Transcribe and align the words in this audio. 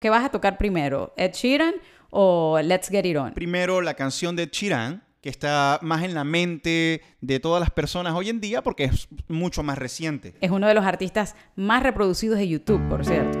¿Qué 0.00 0.10
vas 0.10 0.24
a 0.24 0.28
tocar 0.28 0.58
primero? 0.58 1.12
¿Ed 1.16 1.32
Sheeran 1.32 1.74
o 2.10 2.60
Let's 2.62 2.88
Get 2.88 3.04
It 3.04 3.16
On? 3.16 3.34
Primero 3.34 3.80
la 3.80 3.94
canción 3.94 4.36
de 4.36 4.44
Ed 4.44 4.50
Sheeran, 4.52 5.02
que 5.20 5.28
está 5.28 5.80
más 5.82 6.04
en 6.04 6.14
la 6.14 6.22
mente 6.22 7.02
de 7.20 7.40
todas 7.40 7.58
las 7.58 7.72
personas 7.72 8.14
hoy 8.14 8.28
en 8.28 8.40
día 8.40 8.62
porque 8.62 8.84
es 8.84 9.08
mucho 9.26 9.64
más 9.64 9.76
reciente. 9.76 10.36
Es 10.40 10.52
uno 10.52 10.68
de 10.68 10.74
los 10.74 10.84
artistas 10.84 11.34
más 11.56 11.82
reproducidos 11.82 12.38
de 12.38 12.46
YouTube, 12.46 12.80
por 12.88 13.04
cierto. 13.04 13.40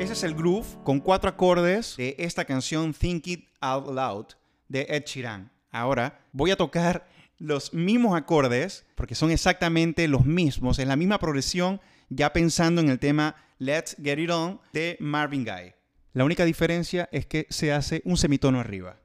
Ese 0.00 0.14
es 0.14 0.24
el 0.24 0.34
groove 0.34 0.66
con 0.82 0.98
cuatro 0.98 1.30
acordes 1.30 1.96
de 1.96 2.16
esta 2.18 2.44
canción 2.44 2.92
Think 2.92 3.28
It 3.28 3.48
Out 3.60 3.86
Loud 3.86 4.26
de 4.74 4.86
Ed 4.90 5.04
Sheeran. 5.06 5.52
Ahora 5.70 6.26
voy 6.32 6.50
a 6.50 6.56
tocar 6.56 7.06
los 7.38 7.72
mismos 7.72 8.16
acordes 8.16 8.84
porque 8.96 9.14
son 9.14 9.30
exactamente 9.30 10.08
los 10.08 10.26
mismos, 10.26 10.80
en 10.80 10.88
la 10.88 10.96
misma 10.96 11.18
progresión, 11.18 11.80
ya 12.08 12.32
pensando 12.32 12.80
en 12.80 12.90
el 12.90 12.98
tema 12.98 13.36
Let's 13.58 13.96
Get 14.02 14.18
It 14.18 14.30
On 14.30 14.60
de 14.72 14.96
Marvin 14.98 15.44
Gaye. 15.44 15.76
La 16.12 16.24
única 16.24 16.44
diferencia 16.44 17.08
es 17.12 17.24
que 17.24 17.46
se 17.50 17.72
hace 17.72 18.02
un 18.04 18.16
semitono 18.16 18.58
arriba. 18.58 18.98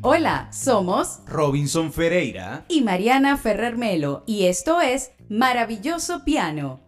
Hola, 0.00 0.48
somos 0.52 1.20
Robinson 1.26 1.92
Ferreira 1.92 2.66
y 2.68 2.82
Mariana 2.82 3.36
Ferrer 3.36 3.76
Melo 3.76 4.22
y 4.26 4.46
esto 4.46 4.80
es 4.80 5.10
Maravilloso 5.28 6.24
Piano. 6.24 6.83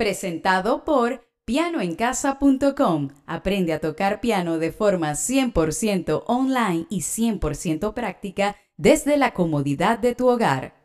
Presentado 0.00 0.86
por 0.86 1.28
pianoencasa.com. 1.44 3.08
Aprende 3.26 3.74
a 3.74 3.80
tocar 3.80 4.22
piano 4.22 4.56
de 4.56 4.72
forma 4.72 5.10
100% 5.10 6.24
online 6.26 6.86
y 6.88 7.00
100% 7.00 7.92
práctica 7.92 8.56
desde 8.78 9.18
la 9.18 9.34
comodidad 9.34 9.98
de 9.98 10.14
tu 10.14 10.26
hogar. 10.28 10.80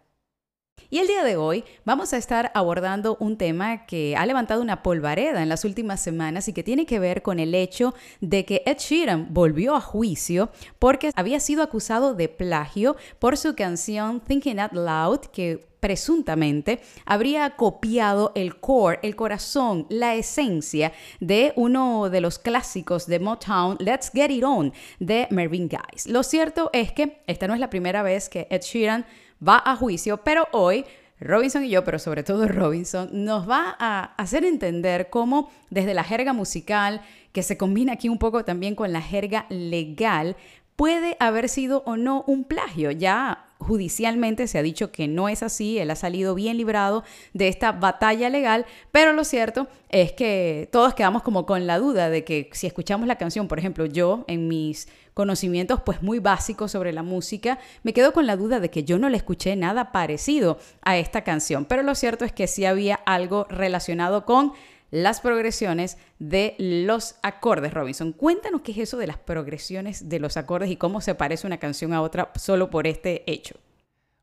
Y 0.90 1.00
el 1.00 1.08
día 1.08 1.24
de 1.24 1.38
hoy 1.38 1.64
vamos 1.86 2.12
a 2.12 2.18
estar 2.18 2.52
abordando 2.54 3.16
un 3.22 3.38
tema 3.38 3.86
que 3.86 4.18
ha 4.18 4.26
levantado 4.26 4.62
una 4.62 4.84
polvareda 4.84 5.42
en 5.42 5.48
las 5.48 5.64
últimas 5.64 6.02
semanas 6.02 6.50
y 6.50 6.54
que 6.54 6.64
tiene 6.64 6.86
que 6.86 7.00
ver 7.00 7.22
con 7.22 7.40
el 7.40 7.56
hecho 7.56 7.96
de 8.20 8.44
que 8.44 8.64
Ed 8.66 8.80
Sheeran 8.80 9.34
volvió 9.34 9.76
a 9.76 9.82
juicio 9.82 10.52
porque 10.78 11.12
había 11.16 11.40
sido 11.40 11.64
acusado 11.64 12.16
de 12.16 12.28
plagio 12.28 12.98
por 13.20 13.38
su 13.38 13.56
canción 13.56 14.20
Thinking 14.20 14.60
Out 14.60 14.74
Loud 14.74 15.20
que 15.32 15.66
presuntamente 15.86 16.80
habría 17.06 17.52
copiado 17.52 18.32
el 18.34 18.60
core, 18.60 18.98
el 19.04 19.16
corazón, 19.16 19.86
la 19.90 20.16
esencia 20.16 20.92
de 21.20 21.54
uno 21.58 22.10
de 22.10 22.22
los 22.22 22.40
clásicos 22.40 23.06
de 23.06 23.20
Motown, 23.20 23.78
Let's 23.80 24.10
Get 24.12 24.32
It 24.32 24.44
On, 24.44 24.74
de 25.00 25.28
Marvin 25.30 25.70
Gaye. 25.70 26.12
Lo 26.12 26.24
cierto 26.24 26.72
es 26.74 26.92
que 26.92 27.22
esta 27.28 27.48
no 27.48 27.54
es 27.54 27.60
la 27.60 27.70
primera 27.70 28.02
vez 28.02 28.30
que 28.30 28.48
Ed 28.50 28.62
Sheeran 28.62 29.06
va 29.48 29.62
a 29.64 29.76
juicio, 29.76 30.24
pero 30.24 30.48
hoy 30.54 30.86
Robinson 31.20 31.64
y 31.64 31.70
yo, 31.70 31.84
pero 31.84 32.00
sobre 32.00 32.24
todo 32.24 32.48
Robinson, 32.48 33.10
nos 33.12 33.48
va 33.48 33.76
a 33.78 34.16
hacer 34.18 34.44
entender 34.44 35.12
cómo 35.12 35.52
desde 35.70 35.94
la 35.94 36.04
jerga 36.04 36.34
musical, 36.34 37.02
que 37.32 37.44
se 37.44 37.58
combina 37.58 37.94
aquí 37.94 38.10
un 38.10 38.18
poco 38.18 38.44
también 38.44 38.74
con 38.74 38.92
la 38.92 39.04
jerga 39.04 39.46
legal, 39.50 40.36
puede 40.76 41.16
haber 41.20 41.48
sido 41.48 41.84
o 41.86 41.96
no 41.96 42.24
un 42.26 42.44
plagio. 42.44 42.90
Ya 42.90 43.45
judicialmente 43.60 44.48
se 44.48 44.58
ha 44.58 44.64
dicho 44.64 44.92
que 44.92 45.08
no 45.08 45.30
es 45.30 45.44
así, 45.44 45.80
él 45.80 45.90
ha 45.92 45.96
salido 45.96 46.36
bien 46.36 46.58
librado 46.58 47.04
de 47.34 47.48
esta 47.48 47.72
batalla 47.72 48.30
legal, 48.30 48.66
pero 48.92 49.14
lo 49.14 49.24
cierto 49.24 49.68
es 49.90 50.12
que 50.12 50.70
todos 50.72 50.94
quedamos 50.94 51.24
como 51.24 51.46
con 51.46 51.66
la 51.66 51.80
duda 51.80 52.10
de 52.10 52.24
que 52.24 52.50
si 52.54 52.68
escuchamos 52.68 53.08
la 53.08 53.18
canción, 53.18 53.48
por 53.48 53.60
ejemplo, 53.60 53.86
yo 53.86 54.26
en 54.28 54.48
mis 54.48 54.88
conocimientos 55.14 55.82
pues 55.82 56.04
muy 56.04 56.20
básicos 56.20 56.72
sobre 56.72 56.92
la 56.92 57.02
música, 57.02 57.58
me 57.84 57.94
quedo 57.94 58.12
con 58.12 58.28
la 58.28 58.36
duda 58.36 58.60
de 58.60 58.70
que 58.70 58.84
yo 58.84 59.00
no 59.00 59.10
le 59.10 59.18
escuché 59.18 59.56
nada 59.56 59.92
parecido 59.92 60.60
a 60.82 60.98
esta 60.98 61.24
canción, 61.24 61.66
pero 61.66 61.84
lo 61.84 61.96
cierto 61.96 62.26
es 62.26 62.34
que 62.34 62.48
sí 62.48 62.66
había 62.66 62.96
algo 62.96 63.46
relacionado 63.50 64.26
con 64.26 64.52
las 64.96 65.20
progresiones 65.20 65.98
de 66.20 66.56
los 66.58 67.16
acordes, 67.22 67.74
Robinson. 67.74 68.14
Cuéntanos 68.14 68.62
qué 68.62 68.72
es 68.72 68.78
eso 68.78 68.98
de 68.98 69.08
las 69.08 69.18
progresiones 69.18 70.08
de 70.08 70.20
los 70.20 70.38
acordes 70.38 70.72
y 70.72 70.78
cómo 70.78 71.02
se 71.02 71.16
parece 71.16 71.46
una 71.46 71.58
canción 71.58 71.92
a 71.92 72.02
otra 72.02 72.32
solo 72.36 72.70
por 72.70 72.88
este 72.88 73.30
hecho. 73.30 73.60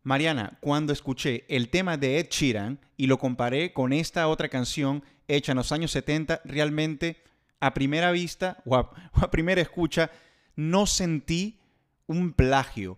Mariana, 0.03 0.57
cuando 0.61 0.95
escuché 0.95 1.45
el 1.49 1.69
tema 1.69 1.99
de 1.99 2.19
Ed 2.19 2.29
Sheeran 2.31 2.79
y 2.97 3.07
lo 3.07 3.19
comparé 3.19 3.75
con 3.75 3.93
esta 3.93 4.27
otra 4.29 4.49
canción 4.49 5.05
hecha 5.29 5.53
en 5.53 5.59
los 5.59 5.73
años 5.73 5.91
70, 5.91 6.41
realmente 6.47 7.23
a 7.61 7.75
primera 7.75 8.11
vista 8.11 8.63
o 8.65 8.75
a, 8.75 8.81
o 9.13 9.21
a 9.21 9.31
primera 9.31 9.61
escucha 9.61 10.11
no 10.57 10.87
sentí 10.87 11.59
un 12.07 12.33
plagio. 12.33 12.97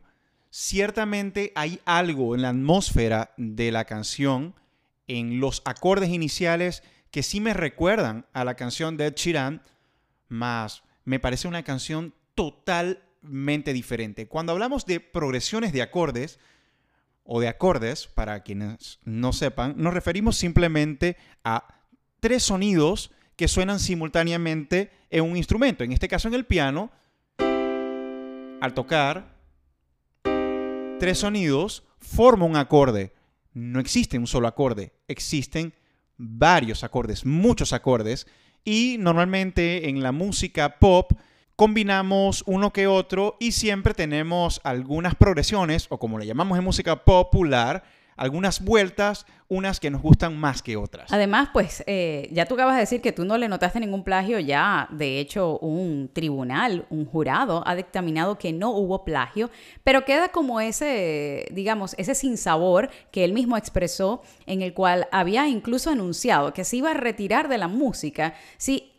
Ciertamente 0.49 1.51
hay 1.57 1.81
algo 1.87 2.37
en 2.37 2.43
la 2.43 2.51
atmósfera 2.51 3.33
de 3.37 3.73
la 3.73 3.85
canción, 3.85 4.55
en 5.09 5.41
los 5.41 5.61
acordes 5.65 6.11
iniciales 6.11 6.85
que 7.15 7.23
sí 7.23 7.41
me 7.41 7.55
recuerdan 7.55 8.27
a 8.33 8.45
la 8.45 8.57
canción 8.57 8.97
de 8.97 9.07
Ed 9.07 9.15
Sheeran, 9.15 9.63
más 10.27 10.83
me 11.05 11.21
parece 11.21 11.47
una 11.47 11.63
canción 11.63 12.13
totalmente 12.35 13.73
diferente. 13.73 14.27
Cuando 14.27 14.51
hablamos 14.51 14.85
de 14.85 14.99
progresiones 14.99 15.73
de 15.73 15.81
acordes 15.81 16.41
o 17.23 17.39
de 17.39 17.47
acordes, 17.47 18.09
para 18.09 18.43
quienes 18.43 18.99
no 19.05 19.33
sepan, 19.33 19.75
nos 19.77 19.95
referimos 19.95 20.37
simplemente 20.37 21.17
a 21.45 21.83
tres 22.19 22.43
sonidos 22.43 23.13
que 23.37 23.47
suenan 23.47 23.79
simultáneamente 23.79 24.91
en 25.09 25.23
un 25.23 25.37
instrumento. 25.37 25.85
En 25.85 25.93
este 25.93 26.09
caso 26.09 26.27
en 26.27 26.35
el 26.35 26.47
piano, 26.47 26.91
al 28.61 28.75
tocar, 28.75 29.37
tres 30.99 31.19
sonidos 31.19 31.85
forman 32.01 32.51
un 32.51 32.57
acorde. 32.57 33.15
No 33.53 33.79
existe 33.79 34.19
un 34.19 34.27
solo 34.27 34.49
acorde, 34.49 34.95
existen 35.07 35.75
varios 36.17 36.85
acordes, 36.85 37.25
muchos 37.27 37.73
acordes, 37.73 38.27
y 38.65 38.97
normalmente 38.99 39.89
en 39.89 40.03
la 40.03 40.13
música 40.13 40.79
pop 40.79 41.13
combinamos 41.57 42.43
uno 42.47 42.73
que 42.73 42.87
otro 42.87 43.37
y 43.39 43.53
siempre 43.53 43.95
tenemos 43.95 44.61
algunas 44.65 45.15
progresiones, 45.15 45.87
o 45.91 45.99
como 45.99 46.19
le 46.19 46.27
llamamos 46.27 46.59
en 46.59 46.65
música 46.65 47.05
popular, 47.05 47.85
algunas 48.17 48.65
vueltas, 48.65 49.27
unas 49.49 49.79
que 49.79 49.91
nos 49.91 50.03
gustan 50.03 50.37
más 50.37 50.63
que 50.63 50.77
otras. 50.77 51.13
Además, 51.13 51.51
pues 51.53 51.85
eh, 51.87 52.29
ya 52.33 52.47
tú 52.47 52.55
acabas 52.55 52.75
de 52.75 52.81
decir 52.81 53.01
que 53.01 53.13
tú 53.13 53.25
no 53.25 53.37
le 53.37 53.49
notaste 53.49 53.81
ningún 53.81 54.03
plagio, 54.03 54.39
ya 54.39 54.89
de 54.91 55.21
hecho 55.21 55.59
un 55.59 56.11
tribunal, 56.13 56.87
un 56.91 57.05
jurado 57.05 57.63
ha 57.67 57.75
dictaminado 57.75 58.39
que 58.39 58.53
no 58.53 58.71
hubo 58.71 59.05
plagio, 59.05 59.51
pero 59.83 60.05
queda 60.05 60.31
como 60.31 60.61
ese, 60.61 61.47
digamos, 61.53 61.95
ese 61.99 62.15
sinsabor 62.15 62.91
que 63.11 63.25
él 63.25 63.33
mismo 63.33 63.57
expresó, 63.57 64.23
en 64.47 64.63
el 64.63 64.75
cual 64.75 65.09
había 65.13 65.47
incluso 65.49 65.91
anunciado 65.91 66.53
que 66.53 66.65
se 66.65 66.77
iba 66.77 66.91
a 66.91 66.95
retirar 66.95 67.49
de 67.49 67.59
la 67.59 67.69
música 67.69 68.35
si 68.57 68.94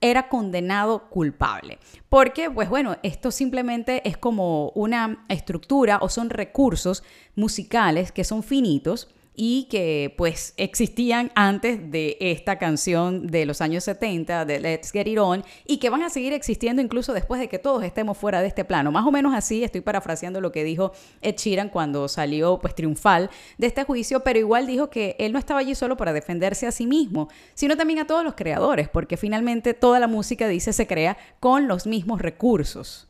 era 0.00 0.28
condenado 0.28 1.08
culpable. 1.10 1.78
Porque, 2.08 2.50
pues 2.50 2.68
bueno, 2.68 2.96
esto 3.02 3.30
simplemente 3.30 4.08
es 4.08 4.16
como 4.16 4.70
una 4.70 5.24
estructura 5.28 5.98
o 6.00 6.08
son 6.08 6.30
recursos 6.30 7.02
musicales 7.34 8.12
que 8.12 8.24
son 8.24 8.42
finitos 8.42 9.08
y 9.34 9.68
que 9.70 10.14
pues 10.16 10.54
existían 10.56 11.30
antes 11.34 11.90
de 11.90 12.16
esta 12.20 12.58
canción 12.58 13.26
de 13.26 13.46
los 13.46 13.60
años 13.60 13.84
70 13.84 14.44
de 14.44 14.60
Let's 14.60 14.90
Get 14.90 15.06
It 15.06 15.18
On 15.18 15.44
y 15.66 15.78
que 15.78 15.88
van 15.88 16.02
a 16.02 16.10
seguir 16.10 16.32
existiendo 16.32 16.82
incluso 16.82 17.12
después 17.12 17.40
de 17.40 17.48
que 17.48 17.58
todos 17.58 17.82
estemos 17.84 18.18
fuera 18.18 18.42
de 18.42 18.48
este 18.48 18.64
plano. 18.64 18.92
Más 18.92 19.06
o 19.06 19.10
menos 19.10 19.34
así 19.34 19.64
estoy 19.64 19.80
parafraseando 19.80 20.40
lo 20.40 20.52
que 20.52 20.64
dijo 20.64 20.92
Ed 21.22 21.36
Sheeran 21.36 21.68
cuando 21.68 22.08
salió 22.08 22.58
pues 22.58 22.74
triunfal 22.74 23.30
de 23.56 23.66
este 23.66 23.84
juicio, 23.84 24.20
pero 24.20 24.38
igual 24.38 24.66
dijo 24.66 24.90
que 24.90 25.16
él 25.18 25.32
no 25.32 25.38
estaba 25.38 25.60
allí 25.60 25.74
solo 25.74 25.96
para 25.96 26.12
defenderse 26.12 26.66
a 26.66 26.72
sí 26.72 26.86
mismo, 26.86 27.28
sino 27.54 27.76
también 27.76 28.00
a 28.00 28.06
todos 28.06 28.24
los 28.24 28.34
creadores, 28.34 28.88
porque 28.88 29.16
finalmente 29.16 29.74
toda 29.74 30.00
la 30.00 30.06
música 30.06 30.48
dice 30.48 30.72
se 30.72 30.86
crea 30.86 31.16
con 31.38 31.68
los 31.68 31.86
mismos 31.86 32.20
recursos. 32.20 33.08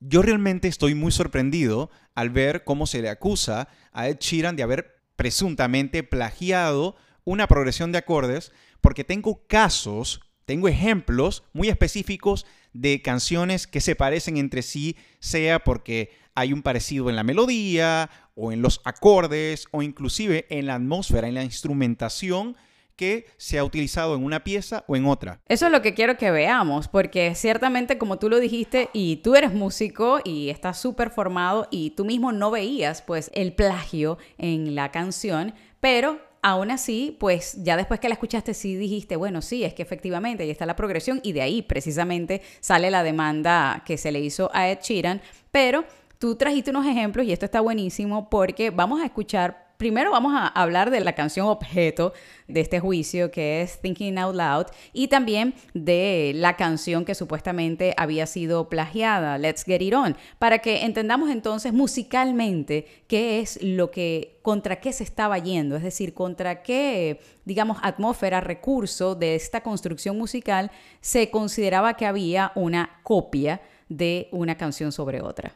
Yo 0.00 0.22
realmente 0.22 0.66
estoy 0.66 0.94
muy 0.94 1.12
sorprendido 1.12 1.90
al 2.14 2.30
ver 2.30 2.64
cómo 2.64 2.86
se 2.86 3.02
le 3.02 3.10
acusa 3.10 3.68
a 3.92 4.08
Ed 4.08 4.16
Sheeran 4.18 4.56
de 4.56 4.62
haber 4.62 4.99
presuntamente 5.20 6.02
plagiado 6.02 6.96
una 7.24 7.46
progresión 7.46 7.92
de 7.92 7.98
acordes, 7.98 8.52
porque 8.80 9.04
tengo 9.04 9.46
casos, 9.46 10.22
tengo 10.46 10.66
ejemplos 10.66 11.42
muy 11.52 11.68
específicos 11.68 12.46
de 12.72 13.02
canciones 13.02 13.66
que 13.66 13.82
se 13.82 13.94
parecen 13.94 14.38
entre 14.38 14.62
sí, 14.62 14.96
sea 15.18 15.58
porque 15.58 16.10
hay 16.34 16.54
un 16.54 16.62
parecido 16.62 17.10
en 17.10 17.16
la 17.16 17.22
melodía 17.22 18.08
o 18.34 18.50
en 18.50 18.62
los 18.62 18.80
acordes 18.86 19.66
o 19.72 19.82
inclusive 19.82 20.46
en 20.48 20.64
la 20.64 20.76
atmósfera, 20.76 21.28
en 21.28 21.34
la 21.34 21.44
instrumentación 21.44 22.56
que 23.00 23.24
se 23.38 23.58
ha 23.58 23.64
utilizado 23.64 24.14
en 24.14 24.22
una 24.22 24.44
pieza 24.44 24.84
o 24.86 24.94
en 24.94 25.06
otra. 25.06 25.40
Eso 25.48 25.64
es 25.64 25.72
lo 25.72 25.80
que 25.80 25.94
quiero 25.94 26.18
que 26.18 26.30
veamos, 26.30 26.86
porque 26.86 27.34
ciertamente 27.34 27.96
como 27.96 28.18
tú 28.18 28.28
lo 28.28 28.38
dijiste 28.38 28.90
y 28.92 29.16
tú 29.16 29.36
eres 29.36 29.54
músico 29.54 30.20
y 30.22 30.50
estás 30.50 30.78
súper 30.78 31.08
formado 31.08 31.66
y 31.70 31.92
tú 31.92 32.04
mismo 32.04 32.30
no 32.30 32.50
veías 32.50 33.00
pues 33.00 33.30
el 33.32 33.54
plagio 33.54 34.18
en 34.36 34.74
la 34.74 34.90
canción, 34.90 35.54
pero 35.80 36.20
aún 36.42 36.70
así, 36.70 37.16
pues 37.18 37.56
ya 37.62 37.78
después 37.78 38.00
que 38.00 38.10
la 38.10 38.14
escuchaste, 38.16 38.52
sí 38.52 38.76
dijiste, 38.76 39.16
bueno, 39.16 39.40
sí, 39.40 39.64
es 39.64 39.72
que 39.72 39.80
efectivamente 39.80 40.42
ahí 40.42 40.50
está 40.50 40.66
la 40.66 40.76
progresión 40.76 41.20
y 41.22 41.32
de 41.32 41.40
ahí 41.40 41.62
precisamente 41.62 42.42
sale 42.60 42.90
la 42.90 43.02
demanda 43.02 43.82
que 43.86 43.96
se 43.96 44.12
le 44.12 44.20
hizo 44.20 44.50
a 44.52 44.68
Ed 44.68 44.80
Sheeran, 44.82 45.22
pero 45.50 45.86
tú 46.18 46.36
trajiste 46.36 46.70
unos 46.70 46.84
ejemplos 46.84 47.24
y 47.24 47.32
esto 47.32 47.46
está 47.46 47.62
buenísimo 47.62 48.28
porque 48.28 48.68
vamos 48.68 49.00
a 49.00 49.06
escuchar 49.06 49.69
primero 49.80 50.10
vamos 50.10 50.34
a 50.36 50.46
hablar 50.46 50.90
de 50.90 51.00
la 51.00 51.14
canción 51.14 51.46
objeto 51.46 52.12
de 52.46 52.60
este 52.60 52.80
juicio, 52.80 53.30
que 53.30 53.62
es 53.62 53.80
Thinking 53.80 54.18
Out 54.18 54.36
Loud, 54.36 54.66
y 54.92 55.08
también 55.08 55.54
de 55.72 56.32
la 56.34 56.54
canción 56.56 57.06
que 57.06 57.14
supuestamente 57.14 57.94
había 57.96 58.26
sido 58.26 58.68
plagiada, 58.68 59.38
Let's 59.38 59.64
Get 59.64 59.80
It 59.80 59.94
On, 59.94 60.18
para 60.38 60.58
que 60.58 60.84
entendamos 60.84 61.30
entonces 61.30 61.72
musicalmente 61.72 63.04
qué 63.06 63.40
es 63.40 63.58
lo 63.62 63.90
que, 63.90 64.38
contra 64.42 64.80
qué 64.80 64.92
se 64.92 65.02
estaba 65.02 65.38
yendo, 65.38 65.76
es 65.76 65.82
decir, 65.82 66.12
contra 66.12 66.62
qué, 66.62 67.18
digamos, 67.46 67.78
atmósfera, 67.82 68.42
recurso 68.42 69.14
de 69.14 69.34
esta 69.34 69.62
construcción 69.62 70.18
musical 70.18 70.70
se 71.00 71.30
consideraba 71.30 71.94
que 71.94 72.04
había 72.04 72.52
una 72.54 73.00
copia 73.02 73.62
de 73.88 74.28
una 74.30 74.58
canción 74.58 74.92
sobre 74.92 75.22
otra. 75.22 75.54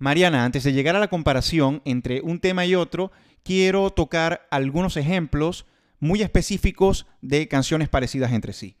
Mariana, 0.00 0.44
antes 0.44 0.62
de 0.62 0.72
llegar 0.72 0.94
a 0.94 1.00
la 1.00 1.08
comparación 1.08 1.82
entre 1.84 2.20
un 2.22 2.38
tema 2.38 2.64
y 2.64 2.76
otro, 2.76 3.10
quiero 3.42 3.90
tocar 3.90 4.46
algunos 4.50 4.96
ejemplos 4.96 5.66
muy 6.00 6.22
específicos 6.22 7.06
de 7.20 7.48
canciones 7.48 7.88
parecidas 7.88 8.32
entre 8.32 8.52
sí. 8.52 8.76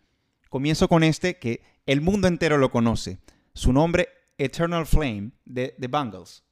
Comienzo 0.48 0.88
con 0.88 1.02
este 1.02 1.38
que 1.38 1.62
el 1.86 2.00
mundo 2.00 2.28
entero 2.28 2.58
lo 2.58 2.70
conoce. 2.70 3.18
Su 3.54 3.72
nombre, 3.72 4.08
Eternal 4.38 4.86
Flame, 4.86 5.32
de 5.44 5.74
The 5.78 5.88
Bungles. 5.88 6.44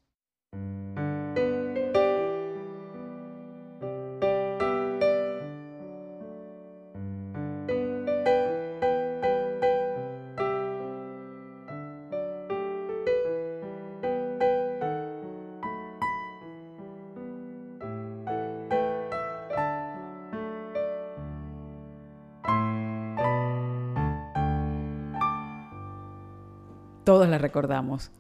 Todos 27.07 27.29
la 27.29 27.39
recordamos. 27.39 28.11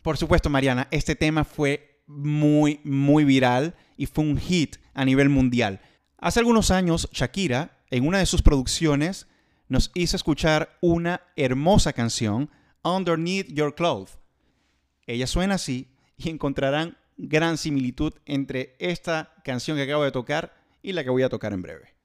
Por 0.00 0.16
supuesto, 0.16 0.48
Mariana, 0.48 0.86
este 0.92 1.16
tema 1.16 1.42
fue 1.42 2.04
muy, 2.06 2.80
muy 2.84 3.24
viral 3.24 3.74
y 3.96 4.06
fue 4.06 4.22
un 4.22 4.38
hit 4.38 4.76
a 4.94 5.04
nivel 5.04 5.28
mundial. 5.28 5.80
Hace 6.18 6.38
algunos 6.38 6.70
años, 6.70 7.08
Shakira, 7.10 7.82
en 7.90 8.06
una 8.06 8.18
de 8.18 8.26
sus 8.26 8.42
producciones, 8.42 9.26
nos 9.66 9.90
hizo 9.92 10.14
escuchar 10.14 10.78
una 10.80 11.20
hermosa 11.34 11.92
canción, 11.92 12.48
Underneath 12.84 13.48
Your 13.48 13.74
Clothes. 13.74 14.20
Ella 15.08 15.26
suena 15.26 15.56
así 15.56 15.88
y 16.16 16.30
encontrarán 16.30 16.96
gran 17.16 17.58
similitud 17.58 18.12
entre 18.24 18.76
esta 18.78 19.34
canción 19.42 19.76
que 19.76 19.82
acabo 19.82 20.04
de 20.04 20.12
tocar 20.12 20.54
y 20.80 20.92
la 20.92 21.02
que 21.02 21.10
voy 21.10 21.24
a 21.24 21.28
tocar 21.28 21.52
en 21.52 21.62
breve. 21.62 21.97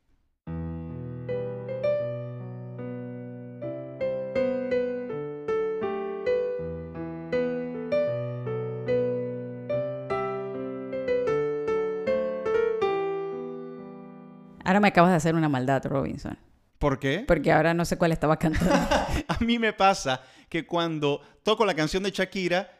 Ahora 14.73 14.79
me 14.79 14.87
acabas 14.87 15.11
de 15.11 15.17
hacer 15.17 15.35
una 15.35 15.49
maldad, 15.49 15.85
Robinson. 15.85 16.35
¿Por 16.79 16.97
qué? 16.97 17.23
Porque 17.27 17.51
ahora 17.51 17.75
no 17.75 17.85
sé 17.85 17.95
cuál 17.95 18.11
estaba 18.11 18.39
cantando. 18.39 18.73
a 19.27 19.37
mí 19.41 19.59
me 19.59 19.71
pasa 19.71 20.23
que 20.49 20.65
cuando 20.65 21.21
toco 21.43 21.63
la 21.63 21.75
canción 21.75 22.01
de 22.01 22.09
Shakira, 22.09 22.71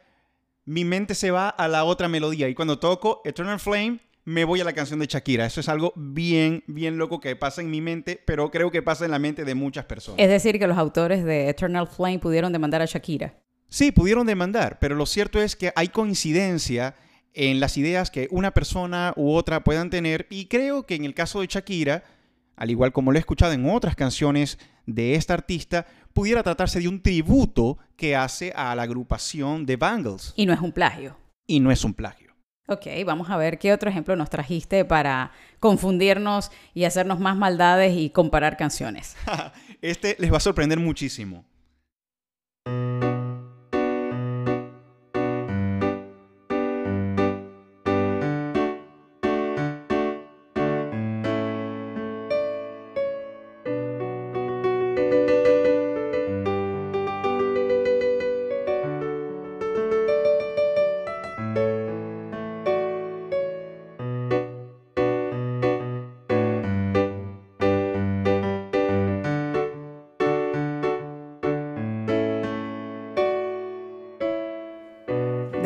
mi 0.64 0.84
mente 0.84 1.14
se 1.14 1.30
va 1.30 1.50
a 1.50 1.68
la 1.68 1.84
otra 1.84 2.08
melodía. 2.08 2.48
Y 2.48 2.54
cuando 2.56 2.80
toco 2.80 3.22
Eternal 3.24 3.60
Flame, 3.60 4.00
me 4.24 4.42
voy 4.42 4.60
a 4.60 4.64
la 4.64 4.72
canción 4.72 4.98
de 4.98 5.06
Shakira. 5.06 5.46
Eso 5.46 5.60
es 5.60 5.68
algo 5.68 5.92
bien, 5.94 6.64
bien 6.66 6.98
loco 6.98 7.20
que 7.20 7.36
pasa 7.36 7.60
en 7.60 7.70
mi 7.70 7.80
mente, 7.80 8.20
pero 8.26 8.50
creo 8.50 8.72
que 8.72 8.82
pasa 8.82 9.04
en 9.04 9.12
la 9.12 9.20
mente 9.20 9.44
de 9.44 9.54
muchas 9.54 9.84
personas. 9.84 10.18
Es 10.18 10.28
decir, 10.28 10.58
que 10.58 10.66
los 10.66 10.78
autores 10.78 11.24
de 11.24 11.48
Eternal 11.48 11.86
Flame 11.86 12.18
pudieron 12.18 12.52
demandar 12.52 12.82
a 12.82 12.86
Shakira. 12.86 13.34
Sí, 13.68 13.92
pudieron 13.92 14.26
demandar, 14.26 14.80
pero 14.80 14.96
lo 14.96 15.06
cierto 15.06 15.40
es 15.40 15.54
que 15.54 15.72
hay 15.76 15.90
coincidencia 15.90 16.96
en 17.34 17.60
las 17.60 17.76
ideas 17.76 18.10
que 18.10 18.28
una 18.30 18.52
persona 18.52 19.12
u 19.16 19.32
otra 19.32 19.64
puedan 19.64 19.90
tener 19.90 20.26
y 20.30 20.46
creo 20.46 20.86
que 20.86 20.94
en 20.94 21.04
el 21.04 21.14
caso 21.14 21.40
de 21.40 21.48
Shakira, 21.48 22.04
al 22.56 22.70
igual 22.70 22.92
como 22.92 23.12
lo 23.12 23.18
he 23.18 23.20
escuchado 23.20 23.52
en 23.52 23.68
otras 23.68 23.96
canciones 23.96 24.58
de 24.86 25.16
esta 25.16 25.34
artista, 25.34 25.86
pudiera 26.12 26.42
tratarse 26.42 26.80
de 26.80 26.88
un 26.88 27.02
tributo 27.02 27.78
que 27.96 28.16
hace 28.16 28.52
a 28.54 28.74
la 28.74 28.82
agrupación 28.82 29.66
de 29.66 29.76
Bangles. 29.76 30.32
Y 30.36 30.46
no 30.46 30.52
es 30.52 30.60
un 30.60 30.72
plagio. 30.72 31.16
Y 31.46 31.60
no 31.60 31.70
es 31.70 31.84
un 31.84 31.94
plagio. 31.94 32.24
Ok, 32.66 32.86
vamos 33.04 33.28
a 33.28 33.36
ver 33.36 33.58
qué 33.58 33.74
otro 33.74 33.90
ejemplo 33.90 34.16
nos 34.16 34.30
trajiste 34.30 34.86
para 34.86 35.32
confundirnos 35.60 36.50
y 36.72 36.84
hacernos 36.84 37.20
más 37.20 37.36
maldades 37.36 37.94
y 37.94 38.08
comparar 38.08 38.56
canciones. 38.56 39.16
este 39.82 40.16
les 40.18 40.32
va 40.32 40.38
a 40.38 40.40
sorprender 40.40 40.78
muchísimo. 40.78 41.44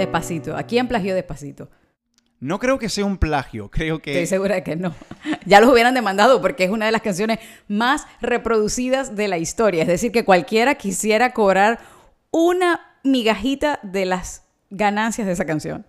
Despacito. 0.09 0.57
¿A 0.57 0.63
quién 0.63 0.89
plagió 0.89 1.15
Despacito? 1.15 1.69
No 2.41 2.59
creo 2.59 2.79
que 2.79 2.89
sea 2.89 3.05
un 3.05 3.19
plagio, 3.19 3.71
creo 3.71 3.99
que... 3.99 4.13
Estoy 4.13 4.27
segura 4.27 4.55
de 4.55 4.63
que 4.63 4.75
no. 4.75 4.95
Ya 5.45 5.61
los 5.61 5.71
hubieran 5.71 5.93
demandado 5.93 6.41
porque 6.41 6.65
es 6.65 6.71
una 6.71 6.87
de 6.87 6.93
las 6.93 7.03
canciones 7.03 7.41
más 7.69 8.07
reproducidas 8.23 9.17
de 9.17 9.29
la 9.29 9.37
historia. 9.37 9.83
Es 9.83 9.88
decir, 9.88 10.11
que 10.11 10.25
cualquiera 10.25 10.77
quisiera 10.77 11.35
cobrar 11.35 11.81
una 12.31 12.81
migajita 13.05 13.81
de 13.83 14.07
las 14.07 14.45
ganancias 14.71 15.27
de 15.27 15.35
esa 15.35 15.45
canción. 15.45 15.85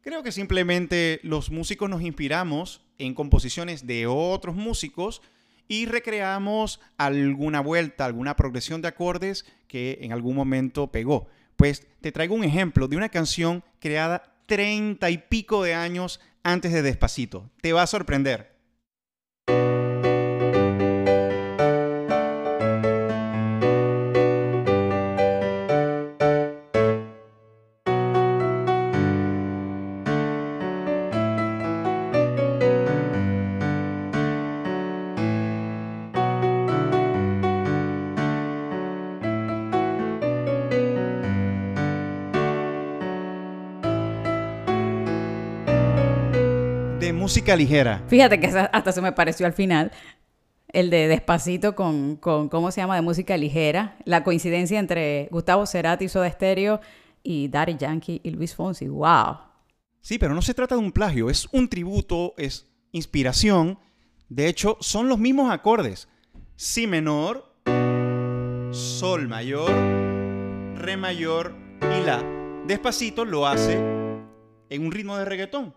Creo 0.00 0.22
que 0.22 0.32
simplemente 0.32 1.20
los 1.22 1.50
músicos 1.50 1.90
nos 1.90 2.00
inspiramos 2.00 2.80
en 2.96 3.12
composiciones 3.12 3.86
de 3.86 4.06
otros 4.06 4.56
músicos 4.56 5.20
y 5.68 5.84
recreamos 5.84 6.80
alguna 6.96 7.60
vuelta, 7.60 8.06
alguna 8.06 8.34
progresión 8.34 8.80
de 8.80 8.88
acordes 8.88 9.44
que 9.66 9.98
en 10.00 10.14
algún 10.14 10.34
momento 10.36 10.90
pegó. 10.90 11.28
Pues 11.58 11.88
te 12.00 12.12
traigo 12.12 12.36
un 12.36 12.44
ejemplo 12.44 12.86
de 12.86 12.96
una 12.96 13.08
canción 13.08 13.64
creada 13.80 14.32
treinta 14.46 15.10
y 15.10 15.18
pico 15.18 15.64
de 15.64 15.74
años 15.74 16.20
antes 16.44 16.72
de 16.72 16.82
Despacito. 16.82 17.50
Te 17.60 17.72
va 17.72 17.82
a 17.82 17.88
sorprender. 17.88 18.57
Música 47.48 47.56
ligera. 47.56 48.04
Fíjate 48.08 48.40
que 48.40 48.46
hasta 48.46 48.92
se 48.92 49.00
me 49.00 49.12
pareció 49.12 49.46
al 49.46 49.52
final. 49.52 49.90
El 50.70 50.90
de 50.90 51.08
Despacito 51.08 51.74
con, 51.74 52.16
con, 52.16 52.50
¿cómo 52.50 52.70
se 52.70 52.82
llama? 52.82 52.96
De 52.96 53.00
música 53.00 53.36
ligera. 53.38 53.96
La 54.04 54.22
coincidencia 54.22 54.78
entre 54.78 55.28
Gustavo 55.30 55.64
Cerati, 55.64 56.08
Soda 56.08 56.30
Stereo 56.30 56.80
y 57.22 57.48
Daddy 57.48 57.76
Yankee 57.78 58.20
y 58.22 58.30
Luis 58.30 58.54
Fonsi. 58.54 58.88
¡Wow! 58.88 59.38
Sí, 60.02 60.18
pero 60.18 60.34
no 60.34 60.42
se 60.42 60.52
trata 60.52 60.74
de 60.74 60.82
un 60.82 60.92
plagio. 60.92 61.30
Es 61.30 61.48
un 61.52 61.68
tributo, 61.68 62.34
es 62.36 62.66
inspiración. 62.92 63.78
De 64.28 64.46
hecho, 64.48 64.76
son 64.80 65.08
los 65.08 65.18
mismos 65.18 65.50
acordes. 65.50 66.08
Si 66.56 66.86
menor, 66.86 67.54
Sol 68.72 69.26
mayor, 69.26 69.70
Re 70.76 70.98
mayor 70.98 71.54
y 71.80 72.04
La. 72.04 72.22
Despacito 72.66 73.24
lo 73.24 73.46
hace 73.46 73.78
en 74.68 74.84
un 74.84 74.92
ritmo 74.92 75.16
de 75.16 75.24
reggaetón 75.24 75.72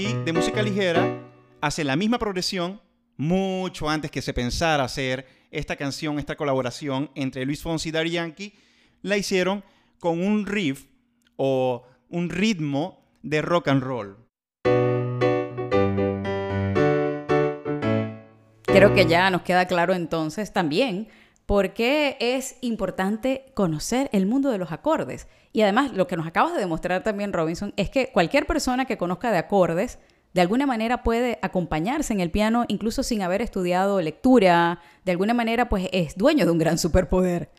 y 0.00 0.14
de 0.24 0.32
música 0.32 0.62
ligera 0.62 1.20
hace 1.60 1.84
la 1.84 1.94
misma 1.94 2.18
progresión 2.18 2.80
mucho 3.18 3.90
antes 3.90 4.10
que 4.10 4.22
se 4.22 4.32
pensara 4.32 4.84
hacer 4.84 5.26
esta 5.50 5.76
canción, 5.76 6.18
esta 6.18 6.36
colaboración 6.36 7.10
entre 7.14 7.44
Luis 7.44 7.62
Fonsi 7.62 7.90
y 7.90 7.92
Daddy 7.92 8.10
Yankee, 8.12 8.54
la 9.02 9.18
hicieron 9.18 9.62
con 9.98 10.22
un 10.22 10.46
riff 10.46 10.86
o 11.36 11.84
un 12.08 12.30
ritmo 12.30 13.04
de 13.22 13.42
rock 13.42 13.68
and 13.68 13.82
roll. 13.82 14.16
Creo 18.62 18.94
que 18.94 19.06
ya 19.06 19.28
nos 19.28 19.42
queda 19.42 19.66
claro 19.66 19.92
entonces 19.92 20.50
también 20.50 21.08
por 21.50 21.72
qué 21.72 22.16
es 22.20 22.54
importante 22.60 23.46
conocer 23.54 24.08
el 24.12 24.24
mundo 24.24 24.52
de 24.52 24.58
los 24.58 24.70
acordes. 24.70 25.26
Y 25.52 25.62
además, 25.62 25.90
lo 25.92 26.06
que 26.06 26.16
nos 26.16 26.28
acabas 26.28 26.54
de 26.54 26.60
demostrar 26.60 27.02
también, 27.02 27.32
Robinson, 27.32 27.74
es 27.76 27.90
que 27.90 28.12
cualquier 28.12 28.46
persona 28.46 28.84
que 28.84 28.96
conozca 28.96 29.32
de 29.32 29.38
acordes, 29.38 29.98
de 30.32 30.42
alguna 30.42 30.64
manera 30.64 31.02
puede 31.02 31.40
acompañarse 31.42 32.12
en 32.12 32.20
el 32.20 32.30
piano, 32.30 32.66
incluso 32.68 33.02
sin 33.02 33.20
haber 33.20 33.42
estudiado 33.42 34.00
lectura, 34.00 34.78
de 35.04 35.10
alguna 35.10 35.34
manera 35.34 35.68
pues 35.68 35.88
es 35.90 36.14
dueño 36.14 36.44
de 36.44 36.52
un 36.52 36.58
gran 36.58 36.78
superpoder. 36.78 37.50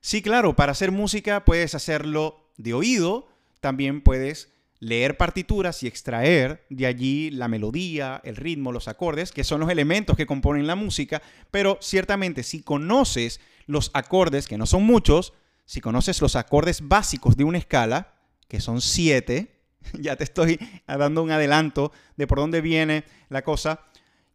Sí, 0.00 0.22
claro, 0.22 0.54
para 0.54 0.70
hacer 0.70 0.92
música 0.92 1.44
puedes 1.44 1.74
hacerlo 1.74 2.52
de 2.58 2.74
oído, 2.74 3.26
también 3.60 4.04
puedes 4.04 4.51
leer 4.82 5.16
partituras 5.16 5.84
y 5.84 5.86
extraer 5.86 6.66
de 6.68 6.86
allí 6.86 7.30
la 7.30 7.46
melodía, 7.46 8.20
el 8.24 8.34
ritmo, 8.34 8.72
los 8.72 8.88
acordes, 8.88 9.30
que 9.30 9.44
son 9.44 9.60
los 9.60 9.70
elementos 9.70 10.16
que 10.16 10.26
componen 10.26 10.66
la 10.66 10.74
música, 10.74 11.22
pero 11.52 11.78
ciertamente 11.80 12.42
si 12.42 12.62
conoces 12.62 13.40
los 13.66 13.92
acordes, 13.94 14.48
que 14.48 14.58
no 14.58 14.66
son 14.66 14.82
muchos, 14.82 15.34
si 15.66 15.80
conoces 15.80 16.20
los 16.20 16.34
acordes 16.34 16.88
básicos 16.88 17.36
de 17.36 17.44
una 17.44 17.58
escala, 17.58 18.14
que 18.48 18.60
son 18.60 18.80
siete, 18.80 19.54
ya 20.00 20.16
te 20.16 20.24
estoy 20.24 20.58
dando 20.88 21.22
un 21.22 21.30
adelanto 21.30 21.92
de 22.16 22.26
por 22.26 22.38
dónde 22.38 22.60
viene 22.60 23.04
la 23.28 23.42
cosa, 23.42 23.84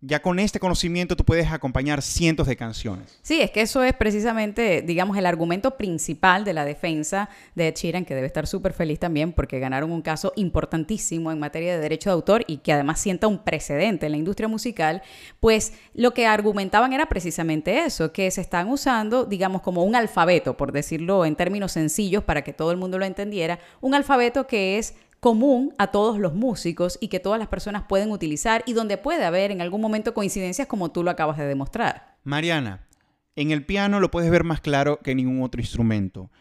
ya 0.01 0.22
con 0.22 0.38
este 0.38 0.60
conocimiento 0.60 1.16
tú 1.16 1.24
puedes 1.24 1.51
acompañar 1.51 2.04
cientos 2.04 2.46
de 2.46 2.56
canciones. 2.56 3.18
Sí, 3.24 3.42
es 3.42 3.50
que 3.50 3.62
eso 3.62 3.82
es 3.82 3.94
precisamente, 3.94 4.84
digamos, 4.84 5.18
el 5.18 5.25
argumento 5.25 5.75
principal 5.75 6.46
de 6.46 6.54
la 6.54 6.66
defensa 6.66 7.30
de 7.56 7.68
Ed 7.70 8.06
que 8.06 8.16
debe 8.16 8.27
estar 8.27 8.46
súper 8.46 8.74
feliz 8.74 9.00
también 9.00 9.34
porque 9.34 9.60
ganaron 9.60 9.92
un 9.92 10.04
caso 10.04 10.34
importantísimo 10.36 11.32
en 11.32 11.39
materia 11.39 11.75
de 11.75 11.82
derecho 11.82 12.12
de 12.12 12.13
autor 12.13 12.44
y 12.48 12.58
que 12.58 12.74
además 12.74 13.00
sienta 13.00 13.27
un 13.27 13.44
precedente 13.44 14.06
en 14.06 14.12
la 14.12 14.18
industria 14.20 14.48
musical, 14.48 15.01
pues 15.39 15.74
lo 15.96 16.13
que 16.13 16.27
argumentaban 16.27 16.94
era 16.94 17.08
precisamente 17.08 17.86
eso, 17.86 18.12
que 18.12 18.30
se 18.30 18.42
están 18.42 18.70
usando, 18.70 19.25
digamos, 19.25 19.63
como 19.63 19.84
un 19.84 19.96
alfabeto, 19.96 20.58
por 20.58 20.72
decirlo 20.72 21.25
en 21.25 21.36
términos 21.36 21.72
sencillos 21.72 22.24
para 22.24 22.44
que 22.44 22.54
todo 22.54 22.72
el 22.72 22.77
mundo 22.77 23.00
lo 23.00 23.06
entendiera, 23.06 23.60
un 23.82 23.96
alfabeto 23.96 24.46
que 24.46 24.77
es 24.77 24.94
común 25.19 25.74
a 25.77 25.88
todos 25.88 26.19
los 26.19 26.33
músicos 26.33 26.97
y 27.01 27.07
que 27.07 27.19
todas 27.19 27.39
las 27.39 27.47
personas 27.47 27.83
pueden 27.88 28.12
utilizar 28.12 28.63
y 28.65 28.74
donde 28.74 28.97
puede 28.97 29.25
haber 29.25 29.51
en 29.51 29.62
algún 29.62 29.81
momento 29.81 30.13
coincidencias 30.13 30.67
como 30.67 30.91
tú 30.91 31.03
lo 31.03 31.12
acabas 31.12 31.38
de 31.38 31.45
demostrar. 31.45 32.17
Mariana, 32.24 32.88
en 33.36 33.51
el 33.51 33.65
piano 33.65 34.00
lo 34.00 34.12
puedes 34.12 34.31
ver 34.31 34.43
más 34.43 34.62
claro 34.62 35.00
que 35.00 35.12
en 35.12 35.17
ningún 35.17 35.41
otro 35.41 35.62
instrumento. 35.62 36.31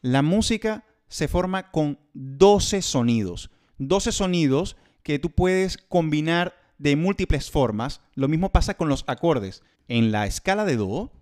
La 0.00 0.22
música 0.22 0.84
se 1.08 1.28
forma 1.28 1.70
con 1.70 1.98
12 2.14 2.82
sonidos. 2.82 3.50
12 3.78 4.12
sonidos 4.12 4.76
que 5.02 5.18
tú 5.18 5.30
puedes 5.30 5.78
combinar 5.78 6.54
de 6.78 6.96
múltiples 6.96 7.50
formas. 7.50 8.00
Lo 8.14 8.28
mismo 8.28 8.52
pasa 8.52 8.74
con 8.74 8.88
los 8.88 9.04
acordes. 9.06 9.62
En 9.88 10.12
la 10.12 10.26
escala 10.26 10.64
de 10.64 10.76
Do, 10.76 11.12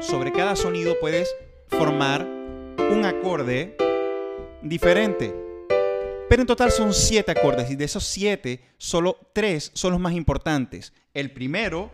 sobre 0.00 0.32
cada 0.32 0.56
sonido 0.56 0.94
puedes 1.00 1.28
formar 1.68 2.26
un 2.90 3.04
acorde 3.04 3.76
diferente. 4.62 5.47
Pero 6.28 6.42
en 6.42 6.46
total 6.46 6.70
son 6.70 6.92
siete 6.92 7.32
acordes 7.32 7.70
y 7.70 7.76
de 7.76 7.86
esos 7.86 8.04
siete, 8.04 8.60
solo 8.76 9.18
tres 9.32 9.70
son 9.74 9.92
los 9.92 10.00
más 10.00 10.12
importantes. 10.12 10.92
El 11.14 11.30
primero, 11.30 11.90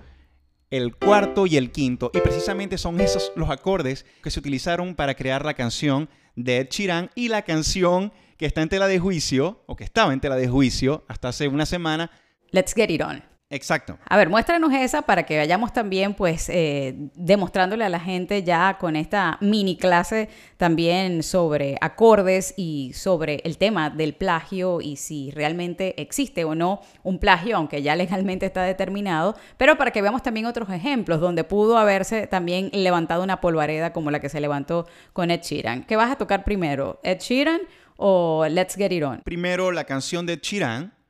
el 0.70 0.96
cuarto 0.96 1.46
y 1.46 1.56
el 1.56 1.70
quinto. 1.70 2.10
Y 2.12 2.18
precisamente 2.18 2.76
son 2.76 3.00
esos 3.00 3.32
los 3.36 3.48
acordes 3.48 4.04
que 4.22 4.30
se 4.30 4.40
utilizaron 4.40 4.96
para 4.96 5.14
crear 5.14 5.44
la 5.44 5.54
canción 5.54 6.08
de 6.34 6.58
Ed 6.58 6.68
Sheeran 6.68 7.10
y 7.14 7.28
la 7.28 7.42
canción 7.42 8.12
que 8.36 8.46
está 8.46 8.60
en 8.62 8.68
tela 8.68 8.88
de 8.88 8.98
juicio, 8.98 9.62
o 9.66 9.76
que 9.76 9.84
estaba 9.84 10.12
en 10.12 10.20
tela 10.20 10.34
de 10.34 10.48
juicio 10.48 11.04
hasta 11.06 11.28
hace 11.28 11.46
una 11.46 11.64
semana. 11.64 12.10
Let's 12.50 12.74
Get 12.74 12.90
It 12.90 13.02
On. 13.02 13.33
Exacto. 13.54 13.98
A 14.08 14.16
ver, 14.16 14.28
muéstranos 14.28 14.72
esa 14.72 15.02
para 15.02 15.22
que 15.22 15.38
vayamos 15.38 15.72
también, 15.72 16.14
pues, 16.14 16.48
eh, 16.48 16.94
demostrándole 17.14 17.84
a 17.84 17.88
la 17.88 18.00
gente 18.00 18.42
ya 18.42 18.78
con 18.80 18.96
esta 18.96 19.38
mini 19.40 19.76
clase 19.76 20.28
también 20.56 21.22
sobre 21.22 21.76
acordes 21.80 22.54
y 22.56 22.90
sobre 22.94 23.36
el 23.44 23.56
tema 23.56 23.90
del 23.90 24.14
plagio 24.14 24.80
y 24.80 24.96
si 24.96 25.30
realmente 25.30 26.02
existe 26.02 26.44
o 26.44 26.56
no 26.56 26.80
un 27.04 27.20
plagio, 27.20 27.56
aunque 27.56 27.80
ya 27.80 27.94
legalmente 28.04 28.44
está 28.44 28.64
determinado, 28.64 29.36
pero 29.56 29.78
para 29.78 29.92
que 29.92 30.02
veamos 30.02 30.24
también 30.24 30.46
otros 30.46 30.68
ejemplos 30.70 31.20
donde 31.20 31.44
pudo 31.44 31.78
haberse 31.78 32.26
también 32.26 32.70
levantado 32.72 33.22
una 33.22 33.40
polvareda 33.40 33.92
como 33.92 34.10
la 34.10 34.18
que 34.18 34.30
se 34.30 34.40
levantó 34.40 34.88
con 35.12 35.30
Ed 35.30 35.42
Sheeran. 35.42 35.84
¿Qué 35.84 35.94
vas 35.94 36.10
a 36.10 36.16
tocar 36.16 36.42
primero? 36.42 36.98
¿Ed 37.04 37.20
Sheeran 37.20 37.60
o 37.96 38.46
Let's 38.50 38.74
Get 38.74 38.90
It 38.90 39.04
On? 39.04 39.20
Primero 39.24 39.70
la 39.70 39.84
canción 39.84 40.26
de 40.26 40.32
Ed 40.32 40.40
Sheeran 40.42 41.03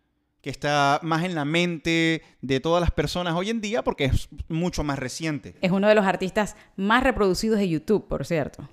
que 0.45 0.51
está 0.51 1.01
más 1.03 1.25
en 1.25 1.35
la 1.35 1.47
mente 1.47 2.21
de 2.43 2.61
todas 2.61 2.79
las 2.79 2.91
personas 2.91 3.33
hoy 3.35 3.49
en 3.49 3.63
día 3.63 3.83
porque 3.83 4.05
es 4.05 4.29
mucho 4.47 4.85
más 4.85 4.99
reciente. 4.99 5.55
Es 5.63 5.71
uno 5.71 5.89
de 5.89 5.95
los 5.95 6.05
artistas 6.05 6.55
más 6.77 7.03
reproducidos 7.03 7.59
de 7.59 7.67
YouTube, 7.67 8.07
por 8.07 8.27
cierto. 8.27 8.69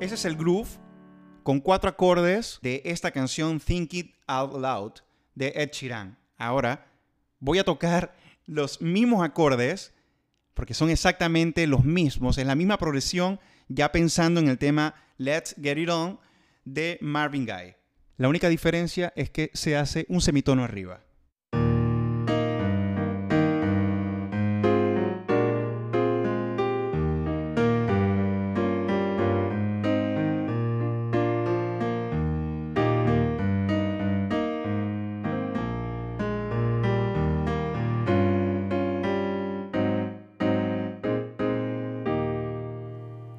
Ese 0.00 0.16
es 0.16 0.24
el 0.26 0.36
groove 0.36 0.68
con 1.42 1.60
cuatro 1.60 1.88
acordes 1.88 2.58
de 2.60 2.82
esta 2.84 3.10
canción 3.10 3.58
Think 3.58 3.94
It 3.94 4.14
Out 4.26 4.52
Loud 4.52 4.92
de 5.34 5.54
Ed 5.56 5.70
Sheeran. 5.72 6.18
Ahora 6.36 6.84
voy 7.40 7.58
a 7.58 7.64
tocar 7.64 8.14
los 8.48 8.80
mismos 8.80 9.22
acordes, 9.22 9.94
porque 10.54 10.74
son 10.74 10.90
exactamente 10.90 11.68
los 11.68 11.84
mismos, 11.84 12.38
en 12.38 12.48
la 12.48 12.56
misma 12.56 12.78
progresión, 12.78 13.38
ya 13.68 13.92
pensando 13.92 14.40
en 14.40 14.48
el 14.48 14.58
tema 14.58 14.94
Let's 15.18 15.54
Get 15.62 15.78
It 15.78 15.90
On 15.90 16.18
de 16.64 16.98
Marvin 17.00 17.46
Gaye. 17.46 17.76
La 18.16 18.28
única 18.28 18.48
diferencia 18.48 19.12
es 19.14 19.30
que 19.30 19.50
se 19.54 19.76
hace 19.76 20.06
un 20.08 20.20
semitono 20.20 20.64
arriba. 20.64 21.04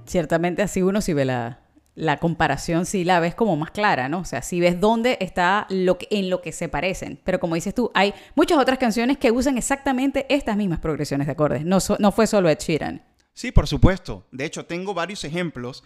Ciertamente 0.10 0.62
así 0.62 0.82
uno 0.82 1.02
si 1.02 1.14
ve 1.14 1.26
la, 1.26 1.60
la 2.00 2.18
comparación, 2.18 2.86
sí 2.86 3.04
la 3.04 3.20
ves 3.20 3.36
como 3.36 3.58
más 3.58 3.72
clara, 3.72 4.08
¿no? 4.08 4.20
O 4.20 4.26
sea, 4.26 4.42
si 4.42 4.62
ves 4.62 4.80
dónde 4.80 5.18
está 5.20 5.68
lo 5.70 5.98
que, 5.98 6.08
en 6.12 6.30
lo 6.30 6.42
que 6.42 6.54
se 6.54 6.70
parecen. 6.70 7.20
Pero 7.26 7.42
como 7.42 7.56
dices 7.56 7.76
tú, 7.76 7.92
hay 7.94 8.14
muchas 8.36 8.58
otras 8.58 8.80
canciones 8.80 9.18
que 9.18 9.32
usan 9.32 9.58
exactamente 9.58 10.26
estas 10.30 10.56
mismas 10.56 10.80
progresiones 10.80 11.28
de 11.28 11.34
acordes. 11.34 11.66
No, 11.66 12.12
fue 12.12 12.26
solo 12.26 12.50
Ed 12.50 12.60
Sheeran. 12.60 13.04
Sí, 13.34 13.52
por 13.52 13.68
supuesto. 13.68 14.26
De 14.32 14.46
hecho, 14.46 14.66
tengo 14.66 14.94
varios 14.94 15.26
ejemplos. 15.26 15.84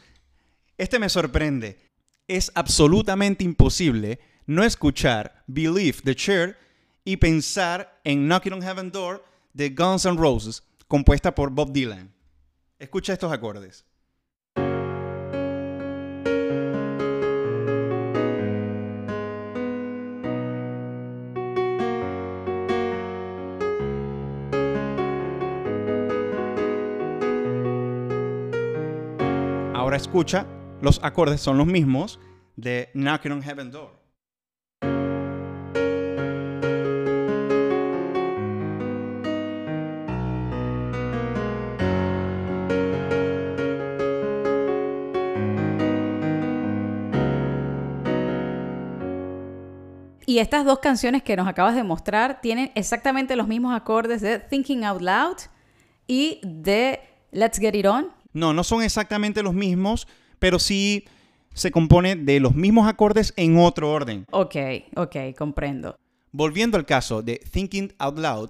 Este 0.77 0.99
me 0.99 1.09
sorprende. 1.09 1.79
Es 2.27 2.51
absolutamente 2.53 3.43
imposible 3.43 4.19
no 4.45 4.63
escuchar 4.63 5.43
Believe 5.47 5.99
the 6.03 6.15
Cher 6.15 6.57
y 7.03 7.17
pensar 7.17 7.99
en 8.03 8.27
Knocking 8.27 8.53
on 8.53 8.61
Heaven 8.61 8.91
Door 8.91 9.25
de 9.53 9.69
Guns 9.69 10.05
N' 10.05 10.17
Roses, 10.17 10.61
compuesta 10.87 11.33
por 11.33 11.49
Bob 11.49 11.73
Dylan. 11.73 12.13
Escucha 12.77 13.13
estos 13.13 13.31
acordes. 13.31 13.85
Escucha, 29.95 30.45
los 30.81 31.00
acordes 31.03 31.39
son 31.41 31.57
los 31.57 31.67
mismos 31.67 32.19
de 32.55 32.89
Knocking 32.93 33.31
on 33.31 33.41
Heaven 33.43 33.71
Door. 33.71 34.03
Y 50.25 50.39
estas 50.39 50.65
dos 50.65 50.79
canciones 50.79 51.21
que 51.21 51.35
nos 51.35 51.47
acabas 51.47 51.75
de 51.75 51.83
mostrar 51.83 52.41
tienen 52.41 52.71
exactamente 52.73 53.35
los 53.35 53.47
mismos 53.47 53.75
acordes 53.75 54.21
de 54.21 54.39
Thinking 54.39 54.83
Out 54.83 55.01
Loud 55.01 55.38
y 56.07 56.39
de 56.43 57.01
Let's 57.31 57.59
Get 57.59 57.75
It 57.75 57.85
On. 57.85 58.22
No, 58.33 58.53
no 58.53 58.63
son 58.63 58.83
exactamente 58.83 59.43
los 59.43 59.53
mismos, 59.53 60.07
pero 60.39 60.59
sí 60.59 61.05
se 61.53 61.71
compone 61.71 62.15
de 62.15 62.39
los 62.39 62.55
mismos 62.55 62.87
acordes 62.87 63.33
en 63.37 63.57
otro 63.57 63.91
orden. 63.91 64.25
Ok, 64.31 64.55
ok, 64.95 65.15
comprendo. 65.37 65.97
Volviendo 66.31 66.77
al 66.77 66.85
caso 66.85 67.21
de 67.21 67.37
Thinking 67.51 67.93
Out 67.99 68.17
Loud 68.17 68.49